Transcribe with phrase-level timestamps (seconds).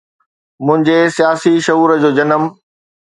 [0.65, 2.49] منهنجي سياسي شعور جو جنم